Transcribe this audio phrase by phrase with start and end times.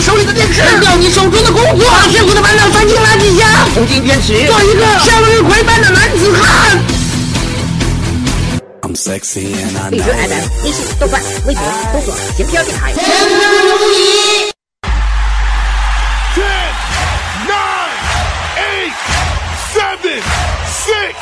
[0.00, 6.80] 你手里的电池，扔掉你手中的工作，把辛苦的烦恼塞进垃圾箱，充进电池，做一个向日葵般的男子汉。
[9.90, 12.94] 荔枝 FM、微信、豆瓣、微博搜索“闲篇电台”。
[16.34, 16.72] Ten,
[17.46, 17.92] nine,
[18.56, 18.94] eight,
[19.74, 20.22] seven,
[20.64, 21.12] six,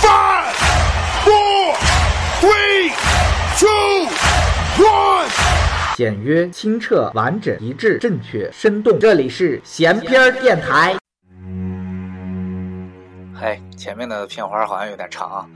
[0.00, 0.54] five,
[1.24, 1.74] four,
[2.40, 2.94] three,
[3.58, 4.06] two,
[4.78, 5.26] one.
[5.96, 9.00] 简约、清澈、完整、一致、正确、生动。
[9.00, 10.94] 这里是闲篇儿电台。
[13.34, 15.48] 嘿，前面的片花好像有点长啊。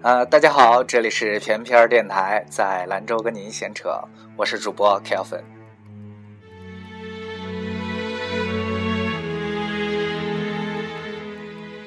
[0.00, 4.02] 呃，大家好，这里是闲片儿电台，在兰州跟您闲扯，
[4.38, 5.42] 我是主播 Kelvin。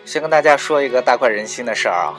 [0.05, 2.13] 先跟大家说一个大快人心的事儿啊，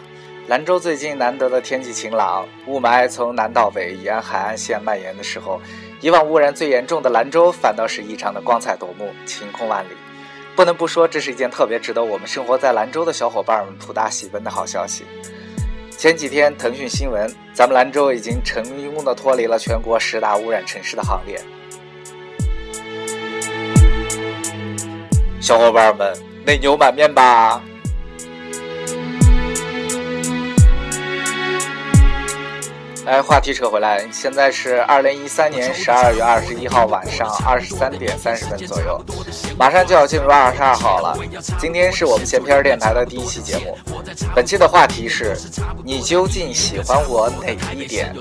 [0.49, 5.61] 兰州最近难得的天气晴朗，雾霾从南到北沿海岸线蔓延的时候，
[6.01, 9.89] 以往污染最严重的兰州反倒是异常的光彩夺目，晴空万里。
[10.57, 15.05] 不能不说，这是一件特别值得我们生活在兰州的小伙伴们普大喜奔的好消息。
[15.99, 21.39] 前几天，腾讯新闻，咱们兰州已经成功的脱离了全国十大污染城市的行列。
[25.43, 27.63] 小伙伴们，内牛满面吧！
[33.09, 39.03] 来，话题扯回来，现在是二零一三年十二月二十一号晚上二十三点三十分左右，
[39.57, 41.17] 马上就要进入二十二号了。
[41.59, 43.79] 今天是我们闲篇电台的第一期节目，
[44.35, 45.35] 本期的话题是：
[45.83, 48.15] 你究竟喜欢我哪一点？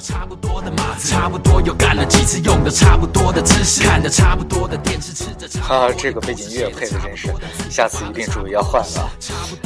[1.00, 7.28] 差不多又干了几次，用的差不多的姿势，看着差不多的电视，吃着差哈、这个背景音乐配的真是，
[7.70, 9.10] 下次一定注意要换了。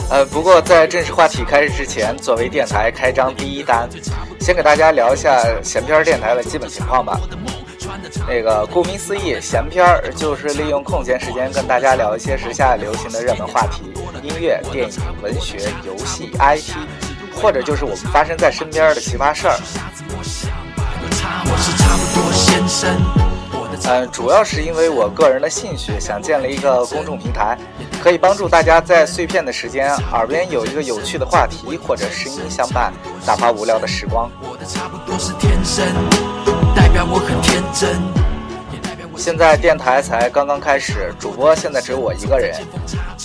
[0.09, 3.88] 呃，不过在正式话题开始之前，作为电台开张第一单，
[4.39, 7.19] 先给大家聊一下闲篇电台的基本情况吧。
[8.27, 16.75] 那个顾名思义，闲篇儿就是利用空闲时间跟大家聊一些时下流行的热门话题，音乐、电影、文学、游戏、IT，
[17.35, 19.57] 或者就是我们发生在身边的奇葩事儿。
[23.83, 27.57] 嗯，主要是因为我个人的兴趣，想建立一个公众平台，
[28.01, 32.91] 可以帮助大家在碎片的时间，耳边有一个有趣的话题或者声音相伴，
[33.28, 34.28] 打发无聊的时光。
[39.16, 42.59] 现在电台才刚刚开始，主播现在只有我一个人，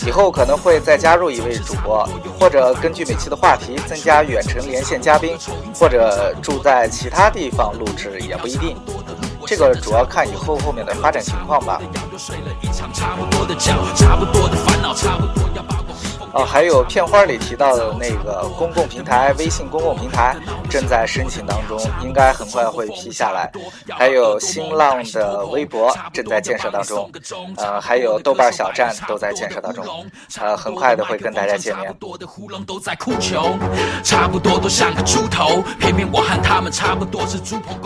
[0.07, 2.07] 以后可能会再加入一位主播，
[2.39, 5.39] 或者根据每期的话题增加远程连线嘉宾，
[5.75, 8.77] 或者住在其他地方录制也不一定。
[9.47, 11.81] 这个主要看以后后面的发展情况吧。
[14.95, 15.46] 差不多。
[16.37, 20.37] 哦，还有片花里提到的那个公共平台，微信公共平台
[20.69, 23.51] 正在申请当中，应该很快会批下来。
[23.89, 27.11] 还有新浪的微博正在建设当中，
[27.57, 30.05] 呃，还有豆瓣小站都在建设当中，
[30.39, 31.91] 呃，很快的会跟大家见面。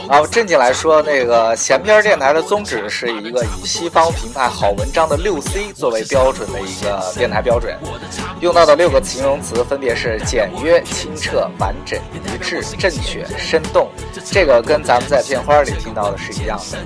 [0.09, 7.79] 啊，正经来说，那个闲篇电台的宗旨是一个以西方评判好文章的六 C 作为标准的一个电台标准，
[8.41, 13.91] 用到的六个形容词分别是简约、清澈、完整、一致、正确、生动。
[14.25, 16.79] 这个跟咱们在片花里听到的是一样的。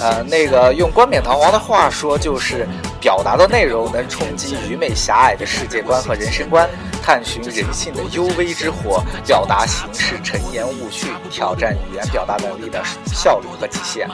[0.00, 2.64] 呃，那个用冠冕堂皇的话说，就是
[3.00, 6.68] 表达的内容能冲击愚昧狭隘的世界观和人生观，
[7.08, 14.06] 探寻人性的幽微之火，表达形式陈言勿去，挑战语言表达能力的效率和极限。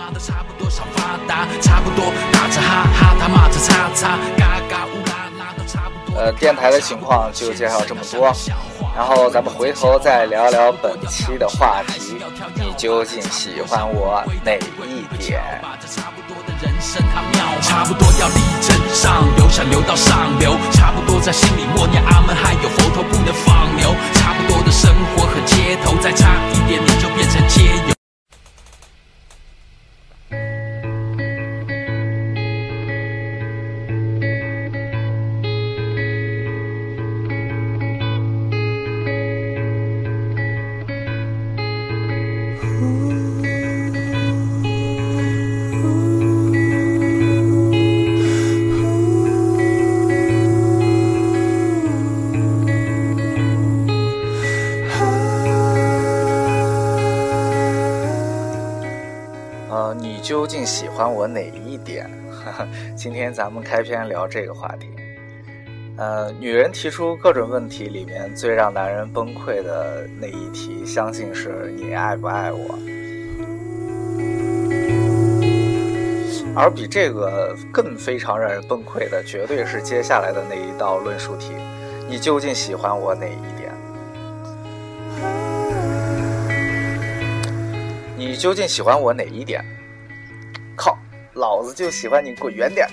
[6.15, 8.32] 呃，电台的情况就介绍这么多，
[8.94, 12.22] 然后咱们回头再聊聊本期的话题，
[12.55, 15.43] 你究竟喜欢我哪一点？
[16.64, 27.94] 人生他妙，差不多要力争上游，想流到上流，差不多在心里默念阿门，还有佛头不能放牛，差不多的生活和街头，再差一点你就变成街友。
[60.44, 62.06] 究竟喜欢我哪一点？
[62.94, 64.91] 今天咱们开篇聊这个话题。
[65.96, 72.79] 呃，女人提出各种问题里面最让男人崩溃的那一题，相信是你爱不爱我？
[76.55, 81.52] 而比这个更非常让人崩溃的，绝对是接下来的那一道论述题：
[82.06, 83.73] 你究竟喜欢我哪一点？
[88.14, 89.64] 你究竟喜欢我哪一点？
[91.34, 92.86] 靠，老子就喜欢你滚远点！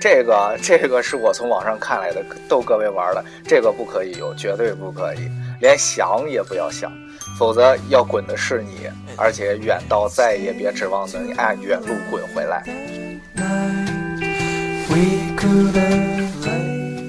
[0.00, 3.22] 这个，这个是我从网上看来的，逗各位玩的。
[3.44, 5.28] 这个不可以有，绝对不可以，
[5.60, 6.90] 连想也不要想，
[7.38, 12.64] 否则要滚的是你，而且远到再也别指望能按原路滚回来。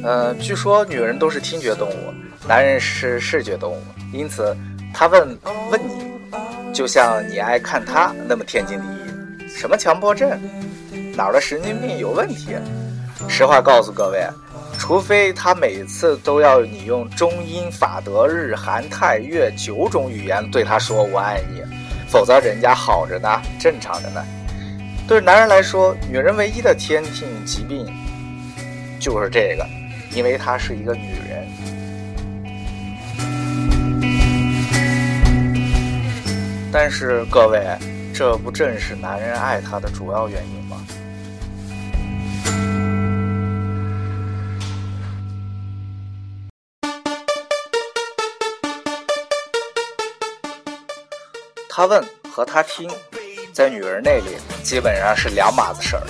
[0.03, 2.13] 呃，据说女人都是听觉动物，
[2.47, 4.55] 男人是视觉动物，因此
[4.93, 5.37] 他问
[5.69, 9.00] 问你，就像你爱看他那么天经地义。
[9.55, 10.29] 什么强迫症？
[11.15, 12.55] 哪儿的神经病有问题？
[13.27, 14.25] 实话告诉各位，
[14.79, 21.61] 除非他每次都要你用中英法德日韩泰越九种语言对他说“我爱你”，
[22.09, 24.25] 否则人家好着呢，正常着呢。
[25.07, 27.85] 对男人来说，女人唯一的天性疾病
[28.99, 29.67] 就是这个，
[30.15, 31.47] 因为她是一个女人。
[36.71, 37.61] 但是各位，
[38.13, 40.77] 这不正是男人爱她的主要原因吗？
[51.73, 52.87] 他问和他听，
[53.53, 56.03] 在女人那里基本上是两码子事儿，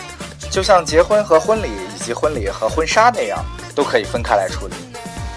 [0.50, 3.46] 就像结婚和婚礼以及婚礼和婚纱那样，
[3.76, 4.74] 都可以分开来处理。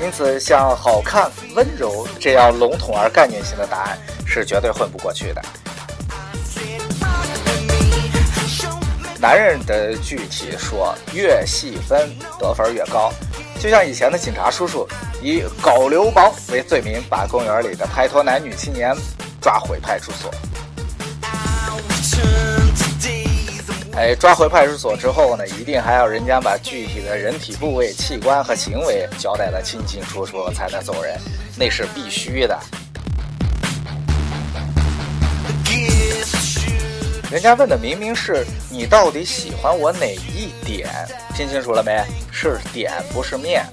[0.02, 5.42] 因此，像好看、温柔这样笼统而概念性的答案是绝对混不过去的。
[9.24, 13.10] 男人的具体说，越细分得分越高。
[13.58, 14.86] 就像以前的警察叔叔
[15.22, 18.94] 以搞流氓为罪名，把公园里的拍拖男女青年。
[19.40, 20.30] 抓回派出所。
[23.96, 31.18] 哎，抓回派出所之后呢，一定还要人家把具体的人体部位、器官和行为交代的清清楚楚，才能走人，
[31.58, 32.58] 那是必须的。
[37.34, 40.88] 人家问的明明是你到底喜欢我哪一点？
[41.34, 42.00] 听清楚了没？
[42.30, 43.66] 是点，不是面。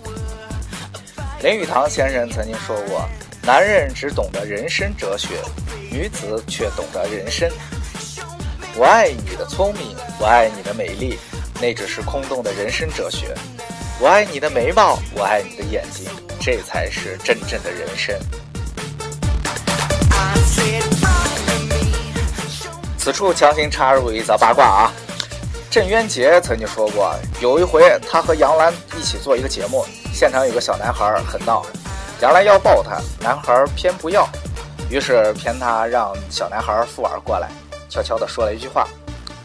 [1.44, 3.08] 林语堂先生曾经说过。
[3.44, 5.36] 男人只懂得人生哲学，
[5.92, 7.48] 女子却懂得人生。
[8.76, 11.20] 我爱你的聪明，我爱你的美丽，
[11.62, 13.28] 那只是空洞的人生哲学。
[14.00, 16.10] 我爱你的眉毛，我爱你的眼睛，
[16.40, 18.16] 这才是真正的人生。
[23.04, 24.94] 此处强行插入一则八卦啊！
[25.72, 29.84] 郑渊洁曾经说过，有一回他和杨澜一起做一个节目，
[30.14, 31.66] 现场有个小男孩很闹。
[32.22, 34.30] 杨澜要抱他，男孩偏不要，
[34.88, 37.50] 于是骗他让小男孩附耳过来，
[37.90, 38.88] 悄悄地说了一句话。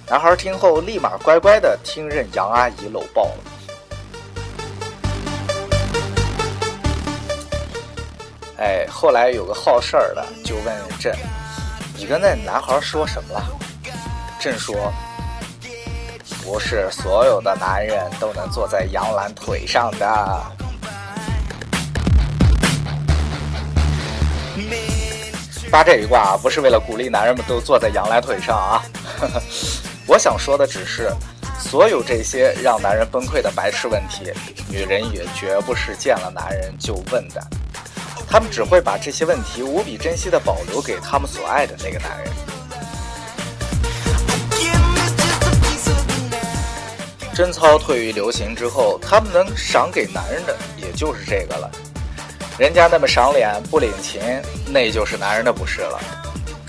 [0.06, 3.38] 男孩听后立马乖乖地听任杨阿姨搂抱了。
[8.58, 11.16] 哎，后来有个好事儿的就问朕
[11.96, 13.42] ：“你跟那男孩说什么了？”
[14.38, 14.92] 朕说
[16.44, 20.42] ：“不是所有的男人都能坐在杨澜腿上的。”
[25.68, 28.82] 发这一卦不是为了鼓励男人们都坐在杨澜腿上啊！
[30.06, 31.10] 我想说的只是，
[31.58, 34.32] 所有这些让男人崩溃的白痴问题，
[34.68, 37.44] 女人也绝不是见了男人就问的，
[38.28, 42.32] 他们只会把这些问题无比珍惜的保留给他们所爱的那个男人。
[47.34, 51.70] 贞操退于流行之后，他们能赏给男人的也就是这个了。
[52.58, 54.22] 人家那么赏脸不领情，
[54.66, 56.00] 那就是男人的不是了。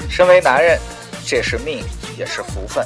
[0.09, 0.77] 身为男人，
[1.25, 1.83] 这是命
[2.17, 2.85] 也是福分。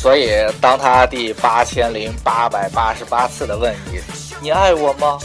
[0.00, 0.30] 所以，
[0.62, 4.00] 当他第八千零八百八十八次的问你
[4.40, 5.18] “你爱我吗”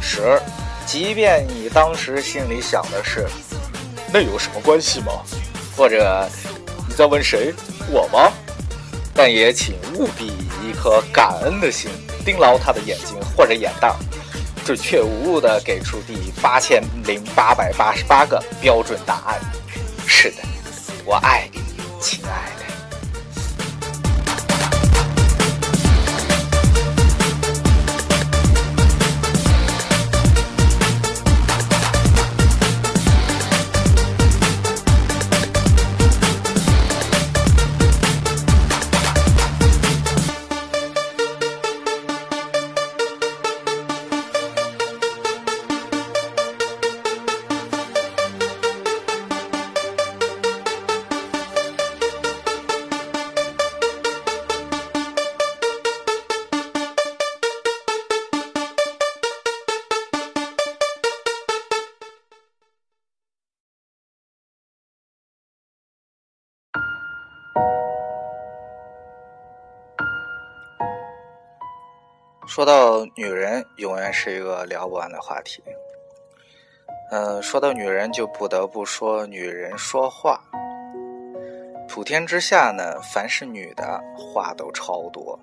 [0.00, 0.40] 时，
[0.86, 3.28] 即便你当时心里想的是
[4.10, 5.12] “那有什么关系吗”，
[5.76, 6.26] 或者
[6.88, 7.52] 你在问谁
[7.90, 8.32] 我吗？
[9.14, 11.90] 但也请务必以一颗感恩的心
[12.24, 13.94] 盯牢他的眼睛或者眼袋，
[14.64, 19.38] 准确无误地给出第八千零八百八十八个标准答案。
[20.06, 20.38] 是的，
[21.04, 21.60] 我爱你，
[22.00, 22.63] 亲爱的。
[72.46, 75.62] 说到女人，永远是一个聊不完的话题。
[77.10, 80.40] 嗯，说到女人，就不得不说女人说话。
[81.88, 85.38] 普天之下呢，凡是女的话都超多，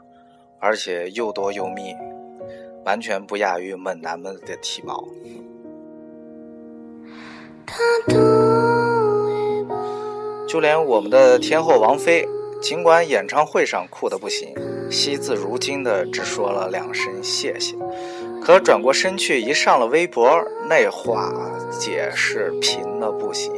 [0.60, 1.96] 而且又多又密，
[2.86, 5.03] 完全不亚于猛男们的体毛。
[10.48, 12.27] 就连我们的天后王菲，
[12.62, 14.53] 尽管演唱会上酷的不行，
[14.91, 17.75] 惜字如金的只说了两声谢谢，
[18.43, 20.29] 可转过身去一上了微博，
[20.69, 21.31] 那话
[21.79, 23.51] 解释贫的不行。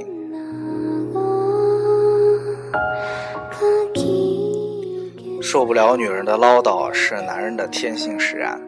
[5.42, 8.62] 受不了女人的唠叨是男人的天性使然，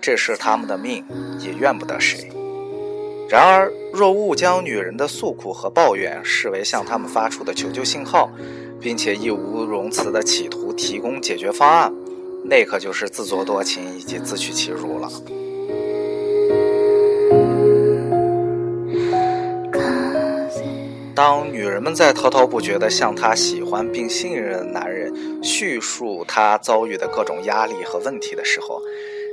[0.00, 1.04] 这是他们的命，
[1.40, 2.30] 也怨不得谁。
[3.28, 8.30] 然而，若误将女人的诉苦和抱怨视为向他们发出的求救信号，
[8.80, 11.92] 并且义无容辞地企图提供解决方案，
[12.44, 15.08] 那可就是自作多情以及自取其辱了。
[21.14, 28.80] 当女人们在滔滔不绝地向她喜欢并信任的男人叙述她遭遇的各种压力和问题的时候，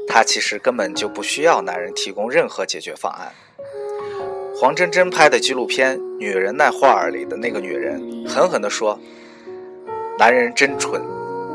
[0.08, 3.32] 她其实根本就不需要男人提供任何解决方案。
[4.56, 8.98] 黄真真拍的纪录片《女人那话儿》里的那个女人狠狠地说
[10.18, 11.02] ：“男人真蠢。”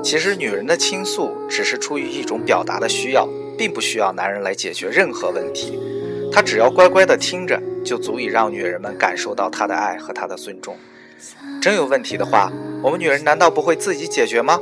[0.02, 5.78] 其实，女人的倾诉只是出于一种表达的需要，并不需要男人来解决任何问题。
[6.32, 10.76] 她只要乖乖的听着，就足以让女人们感受到她的爱和她的尊重。
[11.60, 12.50] 真有问题的话，
[12.82, 14.58] 我们女人难道不会自己解决吗？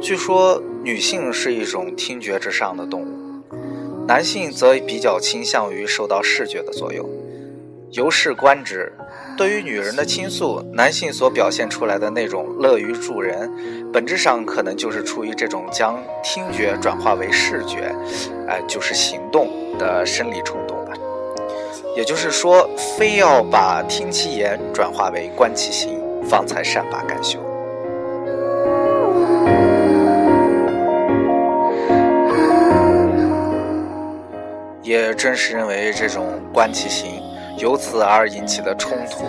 [0.00, 0.62] 据说。
[0.84, 3.23] 女性是一种听觉之上的动物，
[4.06, 7.08] 男性则比较倾向于受到视觉的作用。
[7.92, 8.92] 由是观之，
[9.36, 13.50] 对于女人的倾诉，男性所表现出来的那种乐于助人，
[13.92, 17.94] 本质上可能就是出于这种将听觉转化为视觉，
[18.48, 20.92] 哎，就是行动的生理冲动吧。
[21.96, 22.68] 也就是说，
[22.98, 27.38] 非要把听其言转化为观其行，方才善罢甘休。
[34.84, 37.22] 也正是因为这种观其行，
[37.56, 39.24] 由此而引起的冲突，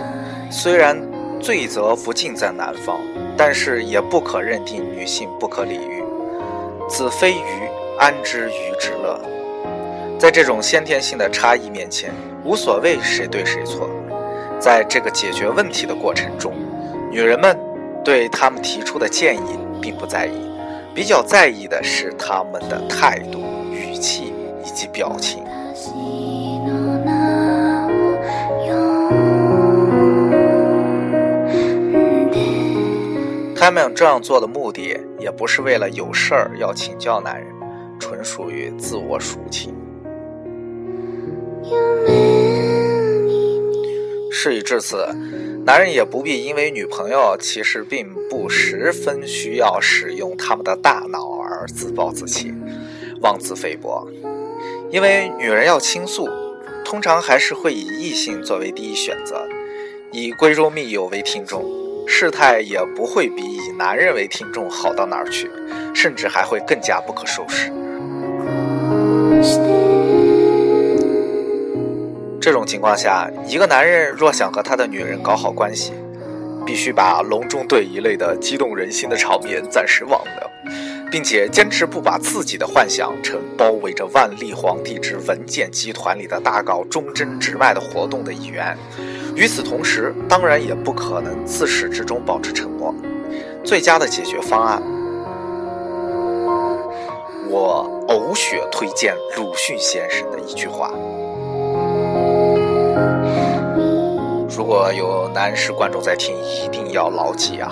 [0.50, 0.94] 虽然
[1.40, 3.00] 罪责不尽在男方，
[3.38, 6.04] 但是也不可认定女性不可理喻。
[6.90, 9.18] 子非鱼，安知鱼之乐？
[10.18, 12.12] 在这种先天性的差异面前，
[12.44, 13.88] 无所谓谁对谁错。
[14.60, 16.52] 在这个解决问题的过程中，
[17.10, 17.58] 女人们
[18.04, 20.50] 对他们提出的建议并不在意，
[20.94, 23.40] 比较在意的是他们的态度、
[23.72, 24.32] 语气
[24.66, 25.44] 以及表情。
[33.58, 37.48] 他们这样做的目的，也不是为了有事儿要请教男人，
[37.98, 39.74] 纯属于自我抒情。
[44.30, 45.08] 事已至此，
[45.64, 52.54] 男人也不必因为女朋友其实并不十分需要使用他们的大脑而自暴自弃、
[53.22, 54.06] 妄自菲薄。
[54.96, 56.26] 因为女人要倾诉，
[56.82, 59.46] 通常还是会以异性作为第一选择，
[60.10, 61.62] 以闺中密友为听众，
[62.08, 65.50] 事态也不会比以男人为听众好到哪儿去，
[65.94, 67.70] 甚至还会更加不可收拾。
[72.40, 75.92] 这种情况下，一个男人若想和他的女人搞好关系，
[76.64, 80.50] 必须把隆中对一类的激动人心的场面暂时忘掉。
[81.10, 88.76] 并且坚持不把自己的幻想成包围着万历皇帝之文件集团里的大搞忠贞直脉的活动的一员。
[89.34, 92.94] 与此同时，当然也不可能自始至终保持沉默。
[93.64, 94.82] 最佳的解决方案，
[97.48, 100.90] 我呕血推荐鲁迅先生的一句话：
[104.56, 107.70] 如果有男士观众在听，一定要牢记啊！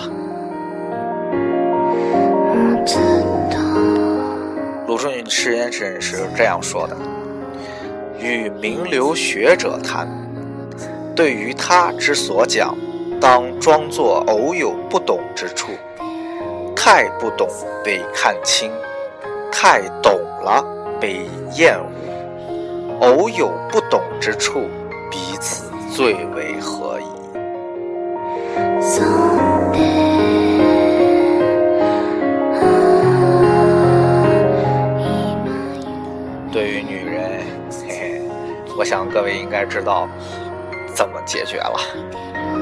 [4.86, 6.94] 鲁迅先生是这样说的
[8.20, 10.06] ：“与名流学者谈，
[11.16, 12.76] 对于他之所讲，
[13.18, 15.72] 当装作偶有不懂之处。
[16.76, 17.48] 太不懂
[17.82, 18.70] 被看轻，
[19.50, 20.12] 太懂
[20.42, 20.62] 了
[21.00, 21.26] 被
[21.56, 21.86] 厌恶。
[23.00, 24.68] 偶有不懂之处，
[25.10, 27.04] 彼此最为合宜。”
[38.76, 40.09] 我想各位应该知道
[40.95, 42.53] 怎么解决了。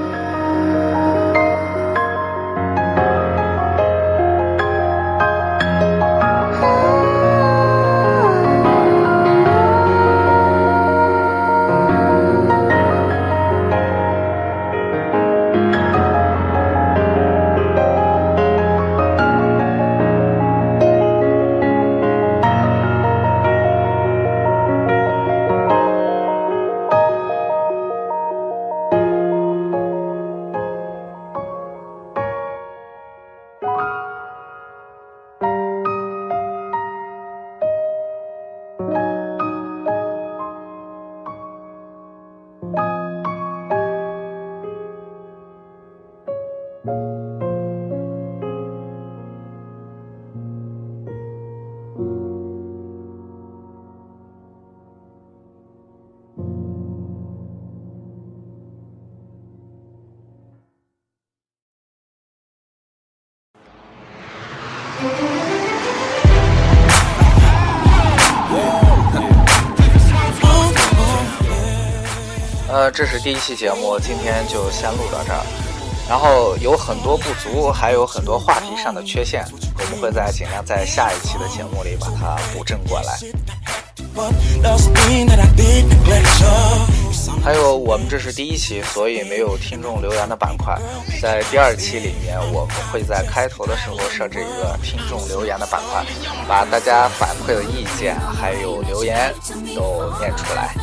[72.91, 75.45] 这是第一期节目，今天就先录到这儿。
[76.09, 79.45] 然后有很多不足，还有很多话题上的缺陷，
[79.79, 83.19] 我们会在尽量在下一期的节目里把它补正过来。
[87.43, 90.79] 还有，我们这是第一期，所以没有听众留言的板块。
[91.21, 96.05] 在第二期里面，我们会在开头的时候设置一个听众留言的板块，
[96.47, 99.35] 把大家反馈的意见还有留言
[99.75, 100.75] 都念出来。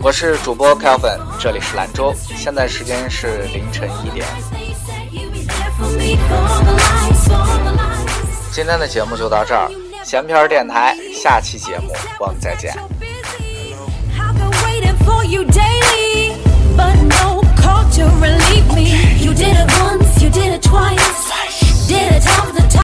[0.00, 4.26] 我是主播 Kelvin，这里是兰州，现在时间是凌晨一点。
[8.52, 9.70] 今天的节目就到这儿，
[10.04, 12.74] 闲篇电台，下期节目我们再见。